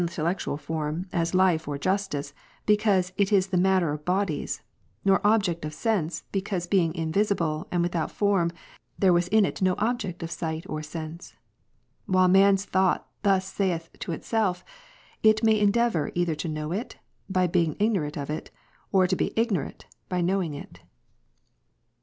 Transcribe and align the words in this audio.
251 0.03 0.25
tellectual 0.25 0.59
form, 0.59 1.05
as 1.13 1.35
life, 1.35 1.67
or 1.67 1.77
justice; 1.77 2.33
because 2.65 3.13
it 3.17 3.31
is 3.31 3.49
the 3.49 3.55
matter 3.55 3.91
of 3.93 4.03
bodies; 4.03 4.63
nor 5.05 5.21
object 5.23 5.63
of 5.63 5.75
sense, 5.75 6.23
because 6.31 6.65
being 6.65 6.91
invisible, 6.95 7.67
and 7.71 7.83
without 7.83 8.09
form, 8.09 8.51
there 8.97 9.13
was 9.13 9.27
in 9.27 9.45
it 9.45 9.61
no 9.61 9.75
object 9.77 10.23
of 10.23 10.31
sight 10.31 10.65
or 10.67 10.81
sense 10.81 11.35
;"—while 12.07 12.27
man's 12.27 12.65
thought 12.65 13.07
thus 13.21 13.45
saith 13.45 13.91
to 13.99 14.11
itself, 14.11 14.63
it 15.21 15.43
may 15.43 15.59
endeavour 15.59 16.11
either 16.15 16.33
to 16.33 16.47
know 16.47 16.71
it, 16.71 16.97
by 17.29 17.45
being 17.45 17.75
ignorant 17.77 18.17
of 18.17 18.31
it; 18.31 18.49
or 18.91 19.05
to 19.05 19.15
be 19.15 19.31
ignorant, 19.35 19.85
by 20.09 20.19
knowing 20.19 20.55
it. 20.55 20.79